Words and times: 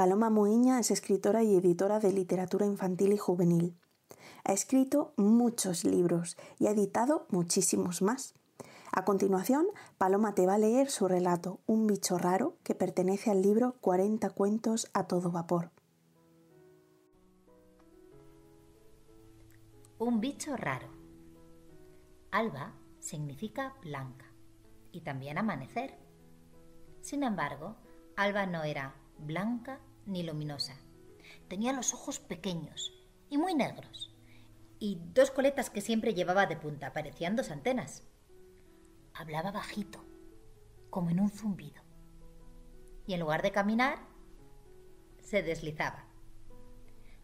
Paloma 0.00 0.30
Muiña 0.30 0.80
es 0.80 0.90
escritora 0.90 1.42
y 1.42 1.54
editora 1.54 2.00
de 2.00 2.10
literatura 2.10 2.64
infantil 2.64 3.12
y 3.12 3.18
juvenil. 3.18 3.76
Ha 4.44 4.54
escrito 4.54 5.12
muchos 5.18 5.84
libros 5.84 6.38
y 6.58 6.68
ha 6.68 6.70
editado 6.70 7.26
muchísimos 7.28 8.00
más. 8.00 8.32
A 8.92 9.04
continuación, 9.04 9.66
Paloma 9.98 10.34
te 10.34 10.46
va 10.46 10.54
a 10.54 10.58
leer 10.58 10.90
su 10.90 11.06
relato 11.06 11.60
Un 11.66 11.86
bicho 11.86 12.16
raro 12.16 12.56
que 12.64 12.74
pertenece 12.74 13.30
al 13.30 13.42
libro 13.42 13.76
40 13.82 14.30
cuentos 14.30 14.88
a 14.94 15.06
todo 15.06 15.30
vapor. 15.30 15.70
Un 19.98 20.22
bicho 20.22 20.56
raro. 20.56 20.88
Alba 22.30 22.72
significa 23.00 23.74
blanca 23.82 24.32
y 24.92 25.02
también 25.02 25.36
amanecer. 25.36 25.98
Sin 27.02 27.22
embargo, 27.22 27.76
Alba 28.16 28.46
no 28.46 28.62
era 28.62 28.94
blanca 29.18 29.78
ni 30.06 30.22
luminosa. 30.22 30.76
Tenía 31.48 31.72
los 31.72 31.94
ojos 31.94 32.20
pequeños 32.20 32.92
y 33.28 33.38
muy 33.38 33.54
negros 33.54 34.10
y 34.80 34.98
dos 35.12 35.30
coletas 35.30 35.68
que 35.68 35.82
siempre 35.82 36.14
llevaba 36.14 36.46
de 36.46 36.56
punta, 36.56 36.92
parecían 36.92 37.36
dos 37.36 37.50
antenas. 37.50 38.02
Hablaba 39.12 39.52
bajito, 39.52 40.02
como 40.88 41.10
en 41.10 41.20
un 41.20 41.30
zumbido. 41.30 41.82
Y 43.06 43.12
en 43.12 43.20
lugar 43.20 43.42
de 43.42 43.52
caminar, 43.52 43.98
se 45.20 45.42
deslizaba. 45.42 46.06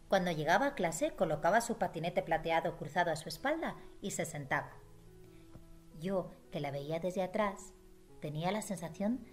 Cuando 0.07 0.31
llegaba 0.31 0.67
a 0.67 0.75
clase, 0.75 1.11
colocaba 1.15 1.59
su 1.61 1.77
patinete 1.77 2.21
plateado 2.21 2.77
cruzado 2.77 3.11
a 3.11 3.15
su 3.15 3.27
espalda 3.27 3.75
y 4.01 4.11
se 4.11 4.25
sentaba. 4.25 4.71
Yo, 5.99 6.31
que 6.51 6.59
la 6.59 6.71
veía 6.71 6.99
desde 6.99 7.23
atrás, 7.23 7.73
tenía 8.21 8.51
la 8.51 8.61
sensación 8.61 9.25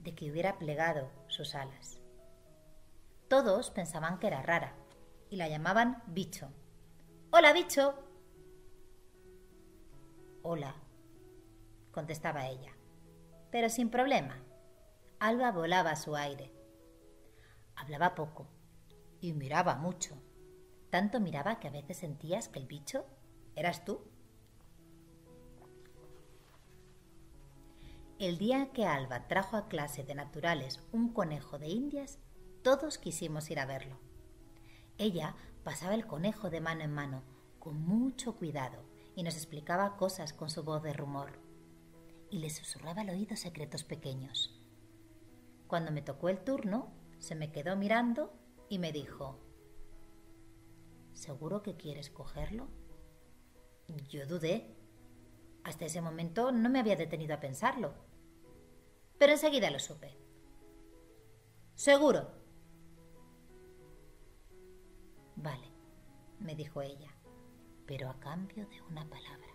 de 0.00 0.14
que 0.14 0.30
hubiera 0.30 0.58
plegado 0.58 1.10
sus 1.28 1.54
alas. 1.54 2.00
Todos 3.28 3.70
pensaban 3.70 4.18
que 4.18 4.26
era 4.26 4.42
rara 4.42 4.74
y 5.28 5.36
la 5.36 5.48
llamaban 5.48 6.02
bicho. 6.06 6.48
Hola, 7.30 7.52
bicho. 7.52 7.94
Hola, 10.42 10.74
contestaba 11.92 12.48
ella. 12.48 12.74
Pero 13.50 13.68
sin 13.68 13.90
problema. 13.90 14.42
Alba 15.18 15.52
volaba 15.52 15.90
a 15.90 15.96
su 15.96 16.16
aire. 16.16 16.54
Hablaba 17.76 18.14
poco 18.14 18.48
y 19.20 19.34
miraba 19.34 19.74
mucho. 19.74 20.16
Tanto 20.88 21.20
miraba 21.20 21.60
que 21.60 21.68
a 21.68 21.72
veces 21.72 21.98
sentías 21.98 22.48
que 22.48 22.60
el 22.60 22.66
bicho 22.66 23.04
eras 23.56 23.84
tú. 23.84 24.00
El 28.18 28.38
día 28.38 28.72
que 28.72 28.86
Alba 28.86 29.28
trajo 29.28 29.56
a 29.56 29.68
clase 29.68 30.02
de 30.02 30.14
naturales 30.14 30.82
un 30.92 31.12
conejo 31.12 31.58
de 31.58 31.68
indias, 31.68 32.18
todos 32.68 32.98
quisimos 32.98 33.50
ir 33.50 33.60
a 33.60 33.64
verlo. 33.64 33.96
Ella 34.98 35.34
pasaba 35.64 35.94
el 35.94 36.06
conejo 36.06 36.50
de 36.50 36.60
mano 36.60 36.82
en 36.82 36.92
mano, 36.92 37.22
con 37.58 37.80
mucho 37.80 38.36
cuidado, 38.36 38.84
y 39.16 39.22
nos 39.22 39.36
explicaba 39.36 39.96
cosas 39.96 40.34
con 40.34 40.50
su 40.50 40.64
voz 40.64 40.82
de 40.82 40.92
rumor 40.92 41.38
y 42.30 42.40
le 42.40 42.50
susurraba 42.50 43.00
al 43.00 43.08
oído 43.08 43.36
secretos 43.36 43.84
pequeños. 43.84 44.54
Cuando 45.66 45.92
me 45.92 46.02
tocó 46.02 46.28
el 46.28 46.44
turno, 46.44 46.92
se 47.18 47.34
me 47.36 47.50
quedó 47.50 47.74
mirando 47.74 48.34
y 48.68 48.78
me 48.78 48.92
dijo, 48.92 49.40
¿Seguro 51.14 51.62
que 51.62 51.78
quieres 51.78 52.10
cogerlo? 52.10 52.68
Yo 54.10 54.26
dudé. 54.26 54.76
Hasta 55.64 55.86
ese 55.86 56.02
momento 56.02 56.52
no 56.52 56.68
me 56.68 56.80
había 56.80 56.96
detenido 56.96 57.34
a 57.34 57.40
pensarlo. 57.40 57.94
Pero 59.16 59.32
enseguida 59.32 59.70
lo 59.70 59.78
supe. 59.78 60.18
Seguro. 61.74 62.37
Vale, 65.40 65.70
me 66.40 66.56
dijo 66.56 66.82
ella, 66.82 67.14
pero 67.86 68.10
a 68.10 68.18
cambio 68.18 68.66
de 68.66 68.82
una 68.82 69.08
palabra. 69.08 69.54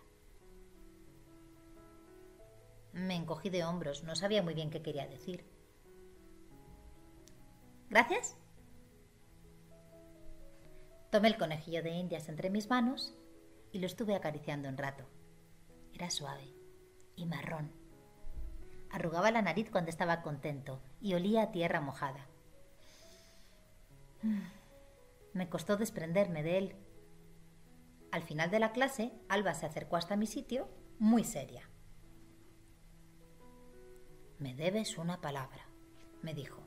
Me 2.94 3.16
encogí 3.16 3.50
de 3.50 3.66
hombros, 3.66 4.04
no 4.04 4.16
sabía 4.16 4.42
muy 4.42 4.54
bien 4.54 4.70
qué 4.70 4.82
quería 4.82 5.08
decir. 5.08 5.46
¿Gracias? 7.90 8.38
Tomé 11.12 11.28
el 11.28 11.38
conejillo 11.38 11.84
de 11.84 11.92
indias 11.92 12.30
entre 12.30 12.50
mis 12.50 12.70
manos 12.70 13.14
y 13.74 13.80
lo 13.80 13.86
estuve 13.86 14.16
acariciando 14.16 14.70
un 14.70 14.78
rato. 14.78 15.04
Era 15.94 16.10
suave 16.10 16.56
y 17.18 17.26
marrón. 17.26 17.74
Arrugaba 18.90 19.32
la 19.32 19.42
nariz 19.42 19.70
cuando 19.70 19.90
estaba 19.90 20.22
contento 20.22 20.82
y 21.02 21.14
olía 21.14 21.44
a 21.44 21.52
tierra 21.52 21.82
mojada. 21.82 22.26
Me 25.34 25.50
costó 25.50 25.78
desprenderme 25.78 26.44
de 26.44 26.58
él. 26.58 26.76
Al 28.12 28.22
final 28.22 28.52
de 28.52 28.60
la 28.60 28.72
clase, 28.72 29.12
Alba 29.30 29.54
se 29.56 29.66
acercó 29.66 29.96
hasta 29.96 30.16
mi 30.16 30.28
sitio, 30.28 30.70
muy 31.00 31.24
seria. 31.24 31.70
Me 34.38 34.54
debes 34.54 34.98
una 34.98 35.22
palabra, 35.22 35.68
me 36.22 36.34
dijo. 36.34 36.62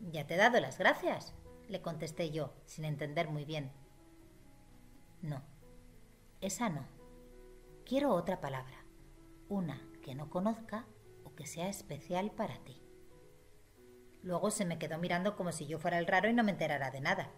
Ya 0.00 0.26
te 0.26 0.34
he 0.34 0.36
dado 0.36 0.60
las 0.60 0.78
gracias, 0.78 1.34
le 1.68 1.80
contesté 1.80 2.30
yo, 2.30 2.54
sin 2.66 2.84
entender 2.84 3.28
muy 3.28 3.44
bien. 3.44 3.70
No, 5.22 5.42
esa 6.40 6.68
no. 6.68 6.86
Quiero 7.86 8.12
otra 8.14 8.40
palabra, 8.40 8.84
una 9.48 9.80
que 10.02 10.14
no 10.14 10.30
conozca 10.30 10.86
o 11.24 11.34
que 11.34 11.46
sea 11.46 11.68
especial 11.68 12.32
para 12.32 12.58
ti. 12.64 12.82
Luego 14.22 14.50
se 14.50 14.64
me 14.64 14.78
quedó 14.78 14.98
mirando 14.98 15.36
como 15.36 15.52
si 15.52 15.66
yo 15.66 15.78
fuera 15.78 15.98
el 15.98 16.06
raro 16.06 16.28
y 16.28 16.32
no 16.32 16.42
me 16.42 16.50
enterara 16.50 16.90
de 16.90 17.00
nada. 17.00 17.30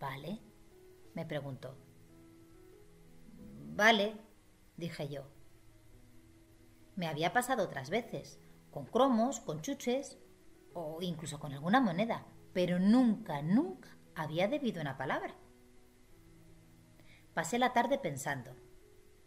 ¿Vale? 0.00 0.40
me 1.14 1.26
preguntó. 1.26 1.76
Vale, 3.76 4.14
dije 4.76 5.08
yo. 5.08 5.24
Me 6.96 7.06
había 7.06 7.32
pasado 7.32 7.64
otras 7.64 7.90
veces, 7.90 8.40
con 8.70 8.86
cromos, 8.86 9.40
con 9.40 9.60
chuches 9.60 10.18
o 10.72 11.02
incluso 11.02 11.38
con 11.38 11.52
alguna 11.52 11.80
moneda, 11.80 12.26
pero 12.52 12.78
nunca, 12.78 13.42
nunca 13.42 13.88
había 14.14 14.48
debido 14.48 14.80
una 14.80 14.96
palabra. 14.96 15.34
Pasé 17.34 17.58
la 17.58 17.72
tarde 17.72 17.98
pensando. 17.98 18.54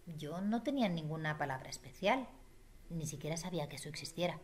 Yo 0.06 0.42
no 0.42 0.64
tenía 0.64 0.90
ninguna 0.90 1.38
palabra 1.38 1.70
especial, 1.70 2.28
ni 2.90 3.08
siquiera 3.08 3.38
sabía 3.38 3.70
que 3.70 3.78
eso 3.78 3.90
existiera. 3.90 4.40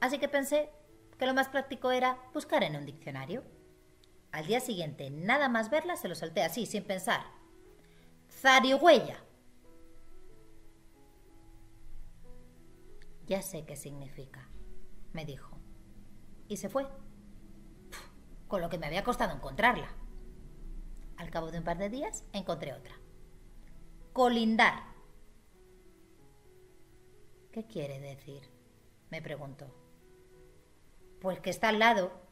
Así 0.00 0.18
que 0.18 0.28
pensé 0.28 0.70
que 1.18 1.26
lo 1.26 1.34
más 1.34 1.48
práctico 1.48 1.90
era 1.90 2.18
buscar 2.34 2.62
en 2.62 2.76
un 2.76 2.84
diccionario. 2.84 3.42
Al 4.34 4.46
día 4.46 4.58
siguiente, 4.58 5.10
nada 5.10 5.48
más 5.48 5.70
verla, 5.70 5.94
se 5.94 6.08
lo 6.08 6.16
solté 6.16 6.42
así, 6.42 6.66
sin 6.66 6.82
pensar. 6.82 7.20
Zarigüeya. 8.28 9.22
Ya 13.28 13.42
sé 13.42 13.64
qué 13.64 13.76
significa, 13.76 14.48
me 15.12 15.24
dijo. 15.24 15.56
Y 16.48 16.56
se 16.56 16.68
fue. 16.68 16.84
con 18.48 18.60
lo 18.60 18.68
que 18.68 18.76
me 18.76 18.86
había 18.88 19.04
costado 19.04 19.32
encontrarla. 19.32 19.94
Al 21.16 21.30
cabo 21.30 21.52
de 21.52 21.58
un 21.58 21.64
par 21.64 21.78
de 21.78 21.88
días 21.88 22.24
encontré 22.32 22.72
otra. 22.72 22.96
Colindar. 24.12 24.82
¿Qué 27.52 27.64
quiere 27.68 28.00
decir? 28.00 28.50
me 29.10 29.22
preguntó. 29.22 29.72
Pues 31.20 31.38
que 31.38 31.50
está 31.50 31.68
al 31.68 31.78
lado. 31.78 32.23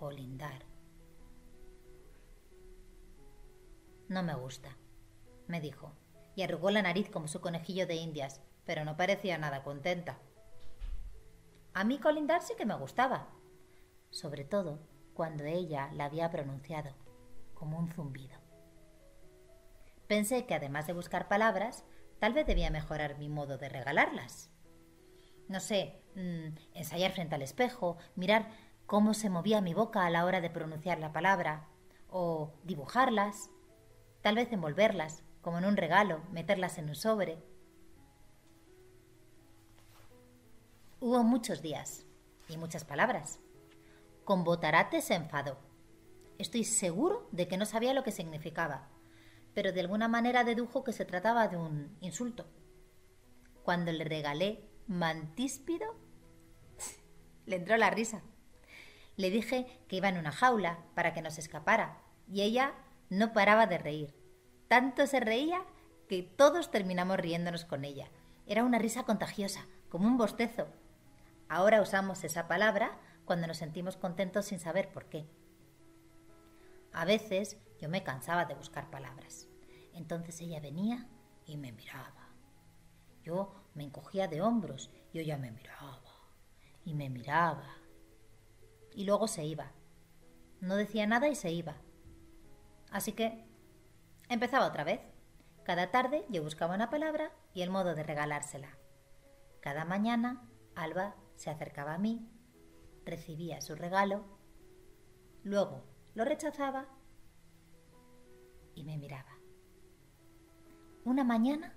Colindar. 0.00 0.64
No 4.08 4.22
me 4.22 4.34
gusta, 4.34 4.78
me 5.46 5.60
dijo, 5.60 5.92
y 6.34 6.40
arrugó 6.40 6.70
la 6.70 6.80
nariz 6.80 7.10
como 7.10 7.28
su 7.28 7.42
conejillo 7.42 7.86
de 7.86 7.96
indias, 7.96 8.40
pero 8.64 8.86
no 8.86 8.96
parecía 8.96 9.36
nada 9.36 9.62
contenta. 9.62 10.18
A 11.74 11.84
mí 11.84 11.98
colindar 11.98 12.40
sí 12.40 12.54
que 12.56 12.64
me 12.64 12.76
gustaba, 12.76 13.28
sobre 14.08 14.44
todo 14.44 14.80
cuando 15.12 15.44
ella 15.44 15.90
la 15.92 16.06
había 16.06 16.30
pronunciado 16.30 16.94
como 17.52 17.78
un 17.78 17.92
zumbido. 17.92 18.38
Pensé 20.06 20.46
que 20.46 20.54
además 20.54 20.86
de 20.86 20.94
buscar 20.94 21.28
palabras, 21.28 21.84
tal 22.20 22.32
vez 22.32 22.46
debía 22.46 22.70
mejorar 22.70 23.18
mi 23.18 23.28
modo 23.28 23.58
de 23.58 23.68
regalarlas. 23.68 24.50
No 25.46 25.60
sé, 25.60 26.00
mm, 26.14 26.56
ensayar 26.72 27.12
frente 27.12 27.34
al 27.34 27.42
espejo, 27.42 27.98
mirar 28.14 28.48
cómo 28.90 29.14
se 29.14 29.30
movía 29.30 29.60
mi 29.60 29.72
boca 29.72 30.04
a 30.04 30.10
la 30.10 30.24
hora 30.24 30.40
de 30.40 30.50
pronunciar 30.50 30.98
la 30.98 31.12
palabra, 31.12 31.68
o 32.08 32.50
dibujarlas, 32.64 33.48
tal 34.20 34.34
vez 34.34 34.50
envolverlas, 34.50 35.22
como 35.42 35.58
en 35.58 35.64
un 35.64 35.76
regalo, 35.76 36.24
meterlas 36.32 36.76
en 36.76 36.88
un 36.88 36.96
sobre, 36.96 37.38
Hubo 40.98 41.22
muchos 41.22 41.62
días 41.62 42.04
y 42.48 42.56
muchas 42.56 42.84
palabras. 42.84 43.38
Con 44.24 44.42
Botarate 44.42 45.00
se 45.02 45.14
enfadó. 45.14 45.56
Estoy 46.38 46.64
seguro 46.64 47.28
de 47.30 47.46
que 47.46 47.56
no 47.56 47.66
sabía 47.66 47.94
lo 47.94 48.02
que 48.02 48.10
significaba, 48.10 48.88
pero 49.54 49.70
de 49.70 49.82
alguna 49.82 50.08
manera 50.08 50.42
dedujo 50.42 50.82
que 50.82 50.92
se 50.92 51.04
trataba 51.04 51.46
de 51.46 51.56
un 51.56 51.96
insulto. 52.00 52.44
Cuando 53.62 53.92
le 53.92 54.02
regalé 54.02 54.68
mantíspido, 54.88 55.94
Le 57.46 57.54
entró 57.56 57.76
la 57.76 57.90
risa. 57.90 58.22
Le 59.20 59.30
dije 59.30 59.66
que 59.86 59.96
iba 59.96 60.08
en 60.08 60.16
una 60.16 60.32
jaula 60.32 60.78
para 60.94 61.12
que 61.12 61.20
no 61.20 61.30
se 61.30 61.42
escapara 61.42 62.00
y 62.26 62.40
ella 62.40 62.72
no 63.10 63.34
paraba 63.34 63.66
de 63.66 63.76
reír. 63.76 64.14
Tanto 64.66 65.06
se 65.06 65.20
reía 65.20 65.62
que 66.08 66.22
todos 66.22 66.70
terminamos 66.70 67.18
riéndonos 67.18 67.66
con 67.66 67.84
ella. 67.84 68.08
Era 68.46 68.64
una 68.64 68.78
risa 68.78 69.02
contagiosa, 69.02 69.66
como 69.90 70.06
un 70.06 70.16
bostezo. 70.16 70.68
Ahora 71.50 71.82
usamos 71.82 72.24
esa 72.24 72.48
palabra 72.48 72.98
cuando 73.26 73.46
nos 73.46 73.58
sentimos 73.58 73.98
contentos 73.98 74.46
sin 74.46 74.58
saber 74.58 74.88
por 74.88 75.04
qué. 75.10 75.26
A 76.94 77.04
veces 77.04 77.58
yo 77.78 77.90
me 77.90 78.02
cansaba 78.02 78.46
de 78.46 78.54
buscar 78.54 78.88
palabras. 78.88 79.48
Entonces 79.92 80.40
ella 80.40 80.60
venía 80.60 81.06
y 81.44 81.58
me 81.58 81.72
miraba. 81.72 82.30
Yo 83.22 83.52
me 83.74 83.84
encogía 83.84 84.28
de 84.28 84.40
hombros 84.40 84.90
y 85.12 85.18
ella 85.18 85.36
me 85.36 85.50
miraba 85.50 86.00
y 86.86 86.94
me 86.94 87.10
miraba. 87.10 87.79
Y 88.94 89.04
luego 89.04 89.28
se 89.28 89.44
iba. 89.44 89.72
No 90.60 90.76
decía 90.76 91.06
nada 91.06 91.28
y 91.28 91.34
se 91.34 91.50
iba. 91.52 91.76
Así 92.90 93.12
que 93.12 93.44
empezaba 94.28 94.66
otra 94.66 94.84
vez. 94.84 95.00
Cada 95.64 95.90
tarde 95.90 96.24
yo 96.28 96.42
buscaba 96.42 96.74
una 96.74 96.90
palabra 96.90 97.32
y 97.54 97.62
el 97.62 97.70
modo 97.70 97.94
de 97.94 98.02
regalársela. 98.02 98.76
Cada 99.60 99.84
mañana 99.84 100.48
Alba 100.74 101.14
se 101.36 101.50
acercaba 101.50 101.94
a 101.94 101.98
mí, 101.98 102.28
recibía 103.04 103.60
su 103.60 103.74
regalo, 103.74 104.24
luego 105.44 105.84
lo 106.14 106.24
rechazaba 106.24 106.86
y 108.74 108.84
me 108.84 108.96
miraba. 108.96 109.36
Una 111.04 111.24
mañana 111.24 111.74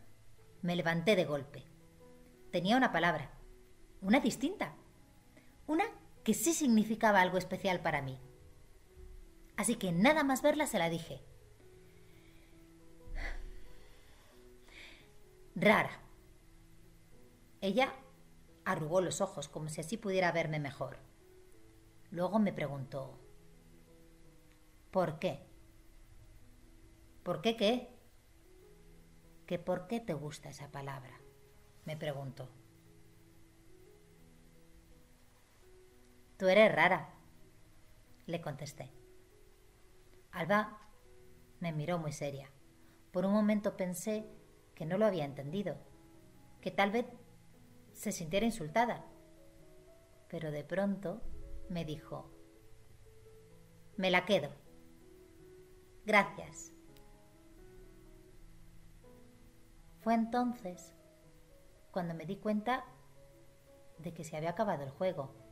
me 0.61 0.75
levanté 0.75 1.15
de 1.15 1.25
golpe. 1.25 1.65
Tenía 2.51 2.77
una 2.77 2.91
palabra, 2.91 3.31
una 4.01 4.19
distinta, 4.19 4.75
una 5.67 5.85
que 6.23 6.33
sí 6.33 6.53
significaba 6.53 7.21
algo 7.21 7.37
especial 7.37 7.81
para 7.81 8.01
mí. 8.01 8.19
Así 9.57 9.75
que 9.75 9.91
nada 9.91 10.23
más 10.23 10.41
verla 10.41 10.67
se 10.67 10.79
la 10.79 10.89
dije. 10.89 11.21
Rara. 15.55 15.99
Ella 17.61 17.93
arrugó 18.65 19.01
los 19.01 19.21
ojos 19.21 19.47
como 19.47 19.69
si 19.69 19.81
así 19.81 19.97
pudiera 19.97 20.31
verme 20.31 20.59
mejor. 20.59 20.97
Luego 22.11 22.39
me 22.39 22.53
preguntó, 22.53 23.19
¿por 24.91 25.19
qué? 25.19 25.45
¿Por 27.23 27.41
qué 27.41 27.55
qué? 27.55 27.89
¿Que 29.45 29.59
por 29.59 29.87
qué 29.87 29.99
te 29.99 30.13
gusta 30.13 30.49
esa 30.49 30.71
palabra? 30.71 31.19
Me 31.85 31.97
preguntó. 31.97 32.49
Tú 36.43 36.49
eres 36.49 36.75
rara, 36.75 37.07
le 38.25 38.41
contesté. 38.41 38.91
Alba 40.33 40.77
me 41.61 41.71
miró 41.71 41.99
muy 41.99 42.11
seria. 42.11 42.51
Por 43.13 43.23
un 43.25 43.31
momento 43.31 43.77
pensé 43.77 44.27
que 44.75 44.85
no 44.85 44.97
lo 44.97 45.05
había 45.05 45.23
entendido, 45.23 45.77
que 46.59 46.69
tal 46.69 46.91
vez 46.91 47.05
se 47.93 48.11
sintiera 48.11 48.45
insultada. 48.45 49.05
Pero 50.27 50.51
de 50.51 50.65
pronto 50.65 51.21
me 51.69 51.85
dijo, 51.85 52.29
me 53.95 54.11
la 54.11 54.25
quedo. 54.25 54.49
Gracias. 56.05 56.73
Fue 60.01 60.13
entonces 60.13 60.93
cuando 61.91 62.13
me 62.13 62.25
di 62.25 62.35
cuenta 62.35 62.83
de 63.97 64.13
que 64.13 64.25
se 64.25 64.35
había 64.35 64.49
acabado 64.49 64.83
el 64.83 64.89
juego. 64.89 65.42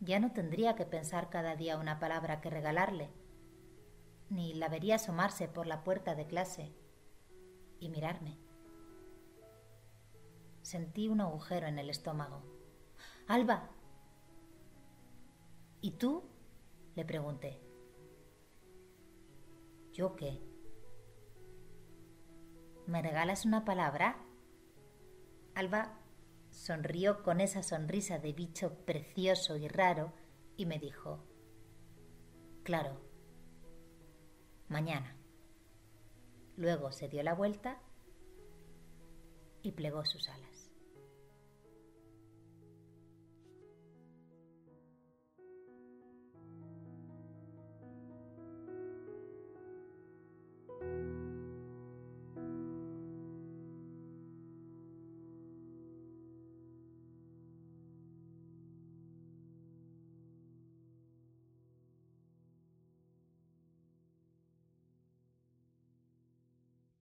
Ya 0.00 0.20
no 0.20 0.32
tendría 0.32 0.76
que 0.76 0.86
pensar 0.86 1.28
cada 1.28 1.56
día 1.56 1.76
una 1.76 1.98
palabra 1.98 2.40
que 2.40 2.50
regalarle, 2.50 3.10
ni 4.30 4.54
la 4.54 4.68
vería 4.68 4.96
asomarse 4.96 5.48
por 5.48 5.66
la 5.66 5.82
puerta 5.82 6.14
de 6.14 6.26
clase 6.26 6.72
y 7.80 7.88
mirarme. 7.88 8.38
Sentí 10.62 11.08
un 11.08 11.20
agujero 11.20 11.66
en 11.66 11.78
el 11.78 11.90
estómago. 11.90 12.42
Alba. 13.26 13.70
¿Y 15.80 15.92
tú? 15.92 16.24
le 16.94 17.04
pregunté. 17.04 17.60
¿Yo 19.92 20.16
qué? 20.16 20.40
¿Me 22.86 23.02
regalas 23.02 23.44
una 23.44 23.64
palabra? 23.64 24.16
Alba 25.54 25.98
sonrió 26.58 27.22
con 27.22 27.40
esa 27.40 27.62
sonrisa 27.62 28.18
de 28.18 28.32
bicho 28.32 28.74
precioso 28.84 29.56
y 29.56 29.68
raro 29.68 30.12
y 30.56 30.66
me 30.66 30.80
dijo, 30.80 31.24
claro, 32.64 33.00
mañana. 34.68 35.16
Luego 36.56 36.90
se 36.90 37.08
dio 37.08 37.22
la 37.22 37.34
vuelta 37.34 37.80
y 39.62 39.70
plegó 39.70 40.04
sus 40.04 40.28
alas. 40.28 40.57